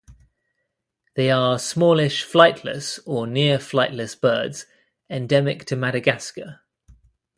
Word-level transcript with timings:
They 1.13 1.29
are 1.29 1.59
smallish 1.59 2.25
flightless 2.25 2.99
or 3.05 3.27
near 3.27 3.59
flightless 3.59 4.19
birds 4.19 4.65
endemic 5.11 5.63
to 5.65 5.75
Madagascar. 5.75 6.61